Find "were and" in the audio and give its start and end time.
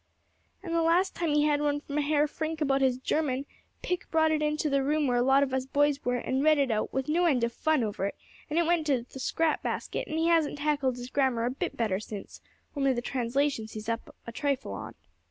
6.03-6.43